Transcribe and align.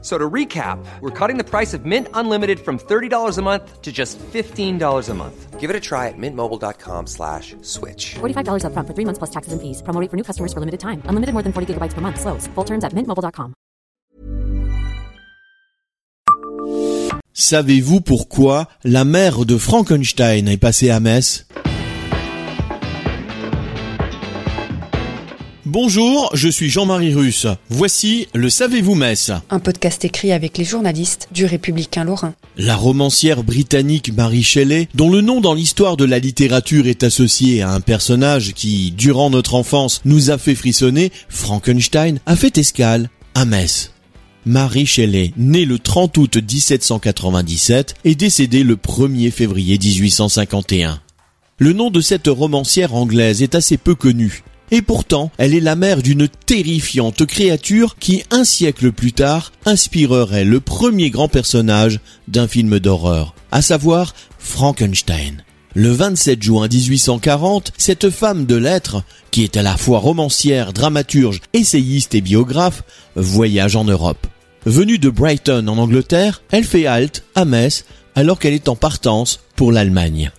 So 0.00 0.16
to 0.16 0.30
recap, 0.30 0.78
we're 1.00 1.10
cutting 1.10 1.38
the 1.38 1.44
price 1.44 1.74
of 1.74 1.84
Mint 1.84 2.06
Unlimited 2.14 2.60
from 2.60 2.78
$30 2.78 3.36
a 3.36 3.42
month 3.42 3.82
to 3.82 3.90
just 3.90 4.16
$15 4.32 5.08
a 5.08 5.14
month. 5.14 5.58
Give 5.58 5.70
it 5.70 5.74
a 5.74 5.80
try 5.80 6.06
at 6.06 6.14
mintmobile.com 6.16 7.08
slash 7.08 7.56
switch. 7.62 8.14
$45 8.20 8.62
upfront 8.62 8.86
for 8.86 8.94
three 8.94 9.04
months 9.04 9.18
plus 9.18 9.30
taxes 9.30 9.52
and 9.52 9.60
fees. 9.60 9.82
Promo 9.82 10.00
rate 10.00 10.08
for 10.08 10.16
new 10.16 10.22
customers 10.22 10.52
for 10.52 10.60
limited 10.60 10.78
time. 10.78 11.02
Unlimited 11.06 11.32
more 11.34 11.42
than 11.42 11.52
40 11.52 11.74
gigabytes 11.74 11.94
per 11.94 12.00
month. 12.00 12.20
Slows. 12.20 12.46
Full 12.54 12.64
terms 12.64 12.84
at 12.84 12.92
mintmobile.com. 12.92 13.54
Savez-vous 17.40 18.00
pourquoi 18.00 18.66
la 18.84 19.04
mère 19.04 19.44
de 19.46 19.56
Frankenstein 19.56 20.48
est 20.48 20.56
passée 20.58 20.90
à 20.90 20.98
Metz 21.00 21.46
Bonjour, 25.70 26.30
je 26.32 26.48
suis 26.48 26.70
Jean-Marie 26.70 27.12
Russe. 27.12 27.46
Voici 27.68 28.26
le 28.32 28.48
Savez-vous 28.48 28.94
Metz 28.94 29.32
Un 29.50 29.58
podcast 29.58 30.02
écrit 30.02 30.32
avec 30.32 30.56
les 30.56 30.64
journalistes 30.64 31.28
du 31.30 31.44
Républicain 31.44 32.04
Lorrain. 32.04 32.32
La 32.56 32.74
romancière 32.74 33.44
britannique 33.44 34.10
Mary 34.16 34.42
Shelley, 34.42 34.88
dont 34.94 35.10
le 35.10 35.20
nom 35.20 35.42
dans 35.42 35.52
l'histoire 35.52 35.98
de 35.98 36.06
la 36.06 36.20
littérature 36.20 36.86
est 36.86 37.02
associé 37.02 37.60
à 37.60 37.70
un 37.70 37.82
personnage 37.82 38.54
qui, 38.54 38.92
durant 38.92 39.28
notre 39.28 39.54
enfance, 39.54 40.00
nous 40.06 40.30
a 40.30 40.38
fait 40.38 40.54
frissonner, 40.54 41.12
Frankenstein, 41.28 42.18
a 42.24 42.34
fait 42.34 42.56
escale 42.56 43.10
à 43.34 43.44
Metz. 43.44 43.92
Mary 44.46 44.86
Shelley, 44.86 45.34
née 45.36 45.66
le 45.66 45.78
30 45.78 46.16
août 46.16 46.36
1797 46.38 47.94
et 48.06 48.14
décédée 48.14 48.64
le 48.64 48.76
1er 48.76 49.30
février 49.30 49.76
1851. 49.78 51.02
Le 51.58 51.72
nom 51.74 51.90
de 51.90 52.00
cette 52.00 52.28
romancière 52.28 52.94
anglaise 52.94 53.42
est 53.42 53.54
assez 53.54 53.76
peu 53.76 53.94
connu. 53.94 54.44
Et 54.70 54.82
pourtant, 54.82 55.30
elle 55.38 55.54
est 55.54 55.60
la 55.60 55.76
mère 55.76 56.02
d'une 56.02 56.28
terrifiante 56.28 57.24
créature 57.24 57.96
qui, 57.98 58.22
un 58.30 58.44
siècle 58.44 58.92
plus 58.92 59.12
tard, 59.12 59.52
inspirerait 59.64 60.44
le 60.44 60.60
premier 60.60 61.10
grand 61.10 61.28
personnage 61.28 62.00
d'un 62.26 62.46
film 62.46 62.78
d'horreur, 62.78 63.34
à 63.50 63.62
savoir 63.62 64.14
Frankenstein. 64.38 65.42
Le 65.74 65.90
27 65.90 66.42
juin 66.42 66.68
1840, 66.68 67.72
cette 67.78 68.10
femme 68.10 68.46
de 68.46 68.56
lettres, 68.56 69.02
qui 69.30 69.44
est 69.44 69.56
à 69.56 69.62
la 69.62 69.76
fois 69.76 69.98
romancière, 69.98 70.72
dramaturge, 70.72 71.40
essayiste 71.52 72.14
et 72.14 72.20
biographe, 72.20 72.82
voyage 73.16 73.76
en 73.76 73.84
Europe. 73.84 74.26
Venue 74.66 74.98
de 74.98 75.08
Brighton 75.08 75.66
en 75.68 75.78
Angleterre, 75.78 76.42
elle 76.50 76.64
fait 76.64 76.86
halte 76.86 77.24
à 77.34 77.44
Metz 77.44 77.84
alors 78.14 78.38
qu'elle 78.38 78.54
est 78.54 78.68
en 78.68 78.76
partance 78.76 79.40
pour 79.56 79.70
l'Allemagne. 79.70 80.32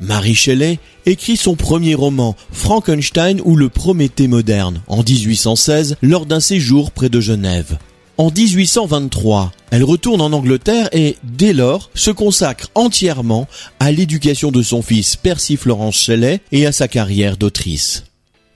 Marie 0.00 0.34
Shelley 0.34 0.78
écrit 1.06 1.36
son 1.36 1.56
premier 1.56 1.94
roman, 1.94 2.36
Frankenstein 2.52 3.40
ou 3.44 3.56
le 3.56 3.68
Prométhée 3.68 4.28
moderne, 4.28 4.82
en 4.86 5.02
1816 5.02 5.96
lors 6.02 6.26
d'un 6.26 6.40
séjour 6.40 6.90
près 6.90 7.08
de 7.08 7.20
Genève. 7.20 7.78
En 8.16 8.30
1823, 8.30 9.50
elle 9.70 9.82
retourne 9.82 10.20
en 10.20 10.32
Angleterre 10.32 10.90
et, 10.92 11.16
dès 11.24 11.54
lors, 11.54 11.90
se 11.94 12.10
consacre 12.10 12.68
entièrement 12.74 13.48
à 13.78 13.92
l'éducation 13.92 14.50
de 14.50 14.62
son 14.62 14.82
fils 14.82 15.16
Percy 15.16 15.56
Florence 15.56 15.96
Shelley 15.96 16.40
et 16.52 16.66
à 16.66 16.72
sa 16.72 16.86
carrière 16.86 17.38
d'autrice. 17.38 18.04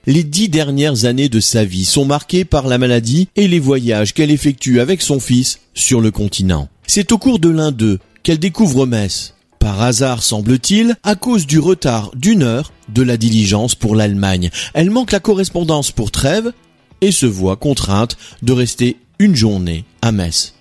Les 0.07 0.23
dix 0.23 0.49
dernières 0.49 1.05
années 1.05 1.29
de 1.29 1.39
sa 1.39 1.65
vie 1.65 1.85
sont 1.85 2.05
marquées 2.05 2.45
par 2.45 2.67
la 2.67 2.77
maladie 2.77 3.27
et 3.35 3.47
les 3.47 3.57
voyages 3.57 4.13
qu'elle 4.13 4.29
effectue 4.29 4.79
avec 4.79 5.01
son 5.01 5.19
fils 5.19 5.59
sur 5.73 5.99
le 5.99 6.11
continent. 6.11 6.69
C'est 6.85 7.11
au 7.11 7.17
cours 7.17 7.39
de 7.39 7.49
l'un 7.49 7.71
d'eux 7.71 7.97
qu'elle 8.21 8.37
découvre 8.37 8.85
Metz, 8.85 9.34
par 9.65 9.81
hasard 9.81 10.21
semble-t-il, 10.21 10.95
à 11.01 11.15
cause 11.15 11.47
du 11.47 11.57
retard 11.57 12.11
d'une 12.13 12.43
heure 12.43 12.71
de 12.87 13.01
la 13.01 13.17
diligence 13.17 13.73
pour 13.73 13.95
l'Allemagne. 13.95 14.51
Elle 14.75 14.91
manque 14.91 15.11
la 15.11 15.19
correspondance 15.19 15.89
pour 15.89 16.11
Trèves 16.11 16.51
et 17.01 17.11
se 17.11 17.25
voit 17.25 17.55
contrainte 17.55 18.15
de 18.43 18.53
rester 18.53 18.97
une 19.17 19.33
journée 19.35 19.83
à 20.03 20.11
Metz. 20.11 20.53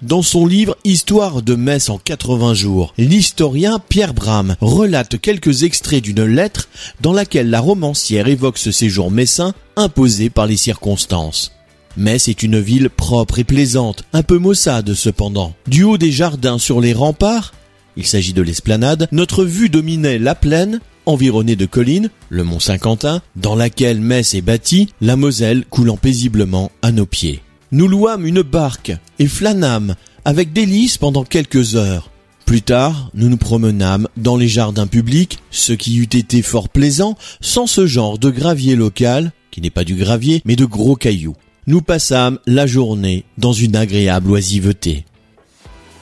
Dans 0.00 0.22
son 0.22 0.46
livre 0.46 0.74
Histoire 0.84 1.42
de 1.42 1.54
Metz 1.54 1.90
en 1.90 1.98
80 1.98 2.54
jours, 2.54 2.94
l'historien 2.96 3.78
Pierre 3.78 4.14
Bram 4.14 4.56
relate 4.62 5.20
quelques 5.20 5.62
extraits 5.62 6.02
d'une 6.02 6.24
lettre 6.24 6.70
dans 7.02 7.12
laquelle 7.12 7.50
la 7.50 7.60
romancière 7.60 8.26
évoque 8.26 8.56
ce 8.56 8.72
séjour 8.72 9.10
messin 9.10 9.52
imposé 9.76 10.30
par 10.30 10.46
les 10.46 10.56
circonstances. 10.56 11.52
Metz 11.98 12.28
est 12.28 12.42
une 12.42 12.58
ville 12.58 12.88
propre 12.88 13.38
et 13.38 13.44
plaisante, 13.44 14.04
un 14.14 14.22
peu 14.22 14.38
maussade 14.38 14.94
cependant. 14.94 15.52
Du 15.66 15.82
haut 15.82 15.98
des 15.98 16.10
jardins 16.10 16.58
sur 16.58 16.80
les 16.80 16.94
remparts, 16.94 17.52
il 17.96 18.06
s'agit 18.06 18.32
de 18.32 18.42
l'esplanade, 18.42 19.08
notre 19.12 19.44
vue 19.44 19.68
dominait 19.68 20.18
la 20.18 20.34
plaine, 20.34 20.80
environnée 21.06 21.56
de 21.56 21.66
collines, 21.66 22.10
le 22.28 22.44
mont 22.44 22.60
Saint-Quentin, 22.60 23.22
dans 23.36 23.54
laquelle 23.54 24.00
Metz 24.00 24.34
est 24.34 24.40
bâtie, 24.40 24.88
la 25.00 25.16
Moselle 25.16 25.64
coulant 25.68 25.96
paisiblement 25.96 26.70
à 26.82 26.92
nos 26.92 27.06
pieds. 27.06 27.40
Nous 27.72 27.88
louâmes 27.88 28.26
une 28.26 28.42
barque 28.42 28.92
et 29.18 29.26
flânâmes 29.26 29.94
avec 30.24 30.52
délice 30.52 30.98
pendant 30.98 31.24
quelques 31.24 31.76
heures. 31.76 32.10
Plus 32.46 32.62
tard, 32.62 33.10
nous 33.14 33.28
nous 33.28 33.36
promenâmes 33.36 34.08
dans 34.16 34.36
les 34.36 34.48
jardins 34.48 34.86
publics, 34.86 35.38
ce 35.50 35.72
qui 35.72 35.96
eût 35.96 36.04
été 36.04 36.42
fort 36.42 36.68
plaisant 36.68 37.16
sans 37.40 37.66
ce 37.66 37.86
genre 37.86 38.18
de 38.18 38.30
gravier 38.30 38.76
local, 38.76 39.32
qui 39.50 39.60
n'est 39.60 39.70
pas 39.70 39.84
du 39.84 39.94
gravier, 39.94 40.42
mais 40.44 40.56
de 40.56 40.64
gros 40.64 40.96
cailloux. 40.96 41.36
Nous 41.66 41.80
passâmes 41.80 42.38
la 42.46 42.66
journée 42.66 43.24
dans 43.38 43.54
une 43.54 43.76
agréable 43.76 44.30
oisiveté. 44.30 45.06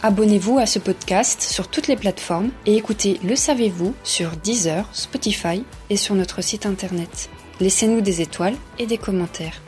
Abonnez-vous 0.05 0.59
à 0.59 0.67
ce 0.67 0.81
podcast 0.81 1.43
sur 1.43 1.69
toutes 1.69 1.87
les 1.87 1.95
plateformes 1.95 2.51
et 2.67 2.75
écoutez 2.75 3.21
Le 3.23 3.37
Savez-vous 3.37 3.95
sur 4.03 4.33
Deezer, 4.33 4.85
Spotify 4.93 5.65
et 5.91 5.97
sur 5.97 6.17
notre 6.17 6.43
site 6.43 6.67
internet. 6.67 7.31
Laissez-nous 7.61 8.01
des 8.01 8.21
étoiles 8.21 8.57
et 8.81 8.87
des 8.87 8.99
commentaires. 8.99 9.63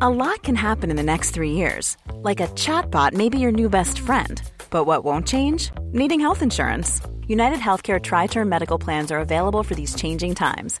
A 0.00 0.08
lot 0.08 0.42
can 0.42 0.56
happen 0.56 0.90
in 0.90 0.96
the 0.96 1.02
next 1.02 1.34
three 1.34 1.52
years. 1.52 1.98
Like 2.24 2.40
a 2.40 2.48
chatbot 2.56 3.12
may 3.12 3.28
be 3.28 3.38
your 3.38 3.52
new 3.52 3.68
best 3.68 3.98
friend. 3.98 4.40
But 4.70 4.86
what 4.86 5.04
won't 5.04 5.26
change? 5.26 5.70
Needing 5.92 6.20
health 6.20 6.40
insurance. 6.40 7.02
United 7.28 7.58
Healthcare 7.58 8.00
Tri 8.00 8.28
Term 8.28 8.48
Medical 8.48 8.78
Plans 8.78 9.12
are 9.12 9.20
available 9.20 9.62
for 9.62 9.74
these 9.74 9.94
changing 9.94 10.34
times. 10.34 10.80